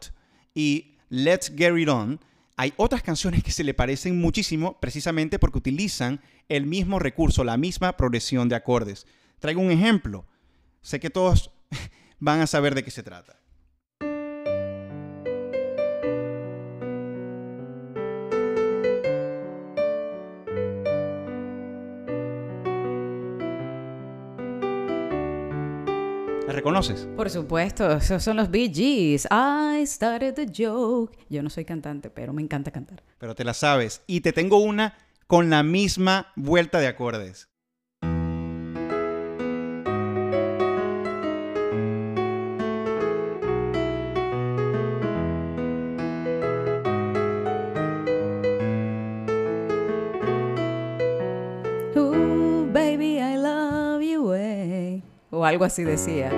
y 0.55 0.95
Let's 1.09 1.51
Get 1.55 1.77
It 1.77 1.89
On, 1.89 2.19
hay 2.55 2.73
otras 2.77 3.03
canciones 3.03 3.43
que 3.43 3.51
se 3.51 3.63
le 3.63 3.73
parecen 3.73 4.19
muchísimo 4.19 4.79
precisamente 4.79 5.37
porque 5.37 5.57
utilizan 5.57 6.21
el 6.47 6.65
mismo 6.65 6.99
recurso, 6.99 7.43
la 7.43 7.57
misma 7.57 7.97
progresión 7.97 8.47
de 8.47 8.55
acordes. 8.55 9.05
Traigo 9.39 9.61
un 9.61 9.71
ejemplo. 9.71 10.25
Sé 10.81 10.99
que 10.99 11.09
todos 11.09 11.51
van 12.19 12.39
a 12.41 12.47
saber 12.47 12.75
de 12.75 12.83
qué 12.83 12.91
se 12.91 13.03
trata. 13.03 13.42
Reconoces? 26.63 27.09
Por 27.17 27.29
supuesto, 27.29 27.91
esos 27.91 28.23
son 28.23 28.37
los 28.37 28.49
Bee 28.49 28.71
Gees. 28.73 29.27
I 29.29 29.85
started 29.85 30.33
the 30.33 30.45
joke. 30.45 31.11
Yo 31.29 31.43
no 31.43 31.49
soy 31.49 31.65
cantante, 31.65 32.09
pero 32.09 32.31
me 32.31 32.41
encanta 32.41 32.71
cantar. 32.71 33.03
Pero 33.17 33.35
te 33.35 33.43
la 33.43 33.53
sabes. 33.53 34.01
Y 34.07 34.21
te 34.21 34.31
tengo 34.31 34.59
una 34.59 34.97
con 35.27 35.49
la 35.49 35.61
misma 35.61 36.31
vuelta 36.37 36.79
de 36.79 36.87
acordes. 36.87 37.49
O 55.43 55.45
algo 55.45 55.65
así 55.65 55.83
decía. 55.83 56.31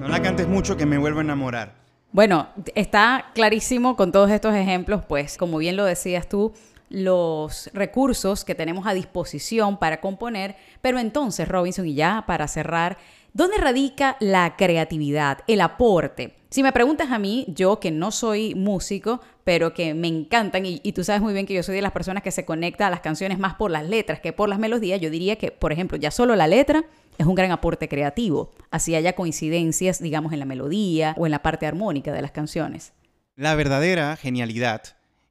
No 0.00 0.08
la 0.08 0.20
cantes 0.20 0.48
mucho 0.48 0.76
que 0.76 0.86
me 0.86 0.98
vuelvo 0.98 1.20
a 1.20 1.22
enamorar. 1.22 1.76
Bueno, 2.10 2.48
está 2.74 3.26
clarísimo 3.32 3.94
con 3.94 4.10
todos 4.10 4.28
estos 4.28 4.52
ejemplos, 4.52 5.04
pues 5.04 5.38
como 5.38 5.58
bien 5.58 5.76
lo 5.76 5.84
decías 5.84 6.28
tú, 6.28 6.52
los 6.88 7.70
recursos 7.74 8.44
que 8.44 8.56
tenemos 8.56 8.88
a 8.88 8.92
disposición 8.92 9.78
para 9.78 10.00
componer, 10.00 10.56
pero 10.80 10.98
entonces, 10.98 11.46
Robinson, 11.46 11.86
y 11.86 11.94
ya 11.94 12.24
para 12.26 12.48
cerrar, 12.48 12.98
¿dónde 13.32 13.58
radica 13.58 14.16
la 14.20 14.56
creatividad, 14.56 15.38
el 15.46 15.60
aporte? 15.60 16.36
Si 16.50 16.62
me 16.62 16.72
preguntas 16.72 17.10
a 17.10 17.18
mí, 17.18 17.46
yo 17.48 17.80
que 17.80 17.90
no 17.90 18.10
soy 18.10 18.54
músico, 18.54 19.20
pero 19.44 19.72
que 19.72 19.94
me 19.94 20.08
encantan, 20.08 20.66
y, 20.66 20.80
y, 20.82 20.92
tú 20.92 21.02
sabes 21.02 21.22
muy 21.22 21.32
bien 21.32 21.46
que 21.46 21.54
yo 21.54 21.62
soy 21.62 21.74
de 21.74 21.82
las 21.82 21.92
personas 21.92 22.22
que 22.22 22.30
se 22.30 22.44
conecta 22.44 22.86
a 22.86 22.90
las 22.90 23.00
canciones 23.00 23.38
más 23.38 23.54
por 23.54 23.70
las 23.70 23.88
letras 23.88 24.20
que 24.20 24.32
por 24.32 24.48
las 24.48 24.58
melodías, 24.58 25.00
yo 25.00 25.08
diría 25.08 25.36
que, 25.36 25.50
por 25.50 25.72
ejemplo, 25.72 25.96
ya 25.96 26.10
solo 26.10 26.36
la 26.36 26.46
letra 26.46 26.84
es 27.18 27.26
un 27.26 27.34
gran 27.34 27.50
aporte 27.50 27.88
creativo, 27.88 28.50
así 28.70 28.94
haya 28.94 29.14
coincidencias, 29.14 30.00
digamos, 30.00 30.32
en 30.32 30.38
la 30.38 30.44
melodía 30.44 31.14
o 31.18 31.26
en 31.26 31.32
la 31.32 31.42
parte 31.42 31.66
armónica 31.66 32.12
de 32.12 32.22
las 32.22 32.32
canciones. 32.32 32.92
La 33.34 33.54
verdadera 33.54 34.16
genialidad 34.16 34.82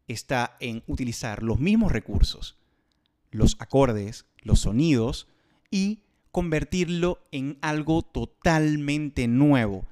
está 0.07 0.55
en 0.59 0.83
utilizar 0.87 1.43
los 1.43 1.59
mismos 1.59 1.91
recursos, 1.91 2.57
los 3.29 3.55
acordes, 3.59 4.25
los 4.41 4.61
sonidos, 4.61 5.27
y 5.69 5.99
convertirlo 6.31 7.19
en 7.31 7.57
algo 7.61 8.01
totalmente 8.01 9.27
nuevo. 9.27 9.87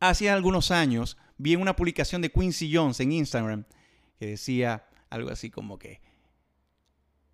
Hace 0.00 0.30
algunos 0.30 0.70
años 0.70 1.16
vi 1.38 1.56
una 1.56 1.76
publicación 1.76 2.22
de 2.22 2.30
Quincy 2.30 2.74
Jones 2.74 3.00
en 3.00 3.12
Instagram 3.12 3.64
que 4.18 4.26
decía 4.26 4.86
algo 5.08 5.30
así 5.30 5.50
como 5.50 5.78
que 5.78 6.00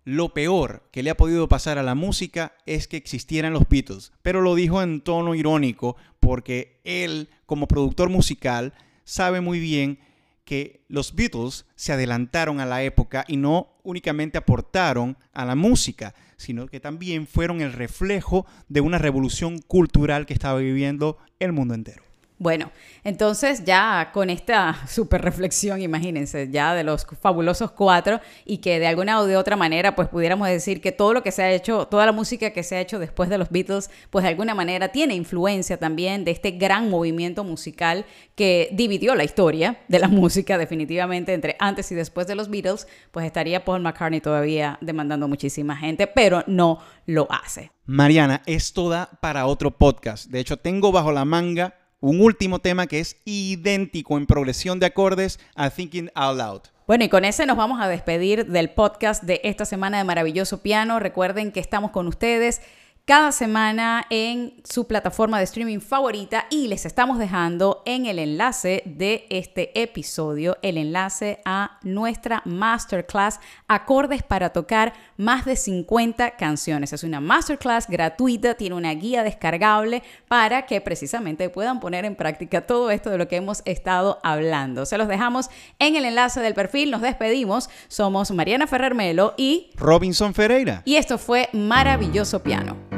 lo 0.03 0.33
peor 0.33 0.87
que 0.91 1.03
le 1.03 1.09
ha 1.09 1.17
podido 1.17 1.49
pasar 1.49 1.77
a 1.77 1.83
la 1.83 1.93
música 1.93 2.55
es 2.65 2.87
que 2.87 2.95
existieran 2.95 3.51
los 3.51 3.67
Beatles, 3.67 4.13
pero 4.21 4.39
lo 4.39 4.55
dijo 4.55 4.81
en 4.81 5.01
tono 5.01 5.35
irónico 5.35 5.97
porque 6.21 6.79
él, 6.85 7.29
como 7.45 7.67
productor 7.67 8.07
musical, 8.09 8.73
sabe 9.03 9.41
muy 9.41 9.59
bien 9.59 9.99
que 10.47 10.85
los 10.87 11.13
Beatles 11.13 11.65
se 11.75 11.91
adelantaron 11.91 12.61
a 12.61 12.65
la 12.65 12.81
época 12.81 13.25
y 13.27 13.35
no 13.35 13.67
únicamente 13.83 14.37
aportaron 14.37 15.17
a 15.33 15.43
la 15.43 15.55
música, 15.55 16.15
sino 16.37 16.67
que 16.67 16.79
también 16.79 17.27
fueron 17.27 17.59
el 17.59 17.73
reflejo 17.73 18.45
de 18.69 18.79
una 18.79 18.97
revolución 18.97 19.59
cultural 19.59 20.25
que 20.25 20.33
estaba 20.33 20.59
viviendo 20.59 21.17
el 21.39 21.51
mundo 21.51 21.73
entero. 21.73 22.06
Bueno, 22.39 22.71
entonces 23.03 23.65
ya 23.65 24.11
con 24.13 24.29
esta 24.29 24.75
super 24.87 25.21
reflexión, 25.21 25.81
imagínense, 25.81 26.49
ya 26.51 26.75
de 26.75 26.83
los 26.83 27.05
fabulosos 27.19 27.71
cuatro 27.71 28.19
y 28.45 28.59
que 28.59 28.79
de 28.79 28.85
alguna 28.85 29.19
o 29.19 29.25
de 29.25 29.37
otra 29.37 29.55
manera 29.55 29.95
pues 29.95 30.07
pudiéramos 30.07 30.47
decir 30.47 30.79
que 30.79 30.91
todo 30.91 31.13
lo 31.13 31.23
que 31.23 31.31
se 31.31 31.41
ha 31.41 31.51
hecho, 31.51 31.87
toda 31.87 32.05
la 32.05 32.11
música 32.11 32.51
que 32.51 32.61
se 32.61 32.75
ha 32.75 32.81
hecho 32.81 32.99
después 32.99 33.29
de 33.29 33.39
los 33.39 33.49
Beatles, 33.49 33.89
pues 34.11 34.21
de 34.21 34.29
alguna 34.29 34.53
manera 34.53 34.89
tiene 34.89 35.15
influencia 35.15 35.77
también 35.77 36.25
de 36.25 36.31
este 36.31 36.51
gran 36.51 36.91
movimiento 36.91 37.43
musical 37.43 38.05
que 38.35 38.69
dividió 38.71 39.15
la 39.15 39.23
historia 39.23 39.79
de 39.87 39.97
la 39.97 40.07
música 40.07 40.59
definitivamente 40.59 41.33
entre 41.33 41.55
antes 41.59 41.91
y 41.91 41.95
después 41.95 42.27
de 42.27 42.35
los 42.35 42.49
Beatles, 42.49 42.87
pues 43.11 43.25
estaría 43.25 43.65
Paul 43.65 43.81
McCartney 43.81 44.21
todavía 44.21 44.77
demandando 44.81 45.27
muchísima 45.27 45.75
gente, 45.75 46.05
pero 46.05 46.43
no 46.45 46.79
lo 47.07 47.27
hace. 47.31 47.71
Mariana, 47.85 48.43
esto 48.45 48.89
da 48.89 49.09
para 49.21 49.45
otro 49.45 49.71
podcast. 49.71 50.29
De 50.29 50.41
hecho, 50.41 50.57
tengo 50.57 50.91
bajo 50.91 51.11
la 51.13 51.23
manga 51.23 51.76
un 51.99 52.21
último 52.21 52.59
tema 52.59 52.87
que 52.87 52.99
es 52.99 53.17
idéntico 53.25 54.17
en 54.17 54.25
progresión 54.25 54.79
de 54.79 54.85
acordes 54.85 55.39
a 55.55 55.69
Thinking 55.69 56.11
Out 56.13 56.37
Loud. 56.37 56.61
Bueno, 56.85 57.03
y 57.03 57.09
con 57.09 57.25
ese 57.25 57.45
nos 57.45 57.57
vamos 57.57 57.81
a 57.81 57.87
despedir 57.87 58.45
del 58.45 58.69
podcast 58.69 59.23
de 59.23 59.41
esta 59.43 59.65
semana 59.65 59.97
de 59.97 60.03
Maravilloso 60.03 60.61
Piano. 60.61 60.99
Recuerden 60.99 61.51
que 61.51 61.59
estamos 61.59 61.91
con 61.91 62.07
ustedes 62.07 62.61
cada 63.07 63.31
semana 63.31 64.05
en 64.09 64.53
su 64.65 64.85
plataforma 64.85 65.37
de 65.37 65.45
streaming 65.45 65.79
favorita 65.79 66.45
y 66.49 66.67
les 66.67 66.85
estamos 66.85 67.17
dejando 67.17 67.81
en 67.85 68.05
el 68.05 68.19
enlace 68.19 68.83
de 68.83 69.25
este 69.29 69.81
episodio 69.81 70.57
el 70.61 70.77
enlace 70.77 71.39
a 71.45 71.79
nuestra 71.83 72.41
masterclass 72.43 73.39
acordes 73.69 74.23
para 74.23 74.49
tocar 74.49 74.91
más 75.15 75.45
de 75.45 75.55
50 75.55 76.31
canciones. 76.31 76.91
Es 76.91 77.05
una 77.05 77.21
masterclass 77.21 77.87
gratuita, 77.87 78.55
tiene 78.55 78.75
una 78.75 78.93
guía 78.93 79.23
descargable 79.23 80.03
para 80.27 80.65
que 80.65 80.81
precisamente 80.81 81.49
puedan 81.49 81.79
poner 81.79 82.03
en 82.03 82.17
práctica 82.17 82.67
todo 82.67 82.91
esto 82.91 83.09
de 83.09 83.17
lo 83.17 83.29
que 83.29 83.37
hemos 83.37 83.61
estado 83.63 84.19
hablando. 84.21 84.85
Se 84.85 84.97
los 84.97 85.07
dejamos 85.07 85.49
en 85.79 85.95
el 85.95 86.03
enlace 86.03 86.41
del 86.41 86.53
perfil, 86.53 86.91
nos 86.91 87.01
despedimos. 87.01 87.69
Somos 87.87 88.31
Mariana 88.31 88.67
Ferrer 88.67 88.95
Melo 88.95 89.33
y 89.37 89.69
Robinson 89.77 90.33
Ferreira. 90.33 90.81
Y 90.83 90.97
esto 90.97 91.17
fue 91.17 91.47
Maravilloso 91.53 92.43
Piano. 92.43 92.96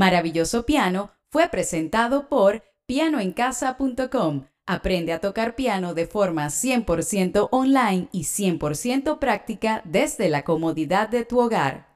Maravilloso 0.00 0.64
Piano 0.64 1.10
fue 1.30 1.48
presentado 1.48 2.30
por 2.30 2.62
pianoencasa.com. 2.86 4.46
Aprende 4.66 5.12
a 5.12 5.20
tocar 5.20 5.54
piano 5.54 5.92
de 5.92 6.06
forma 6.06 6.46
100% 6.46 7.48
online 7.50 8.08
y 8.10 8.22
100% 8.22 9.18
práctica 9.18 9.82
desde 9.84 10.30
la 10.30 10.42
comodidad 10.42 11.10
de 11.10 11.26
tu 11.26 11.38
hogar. 11.38 11.89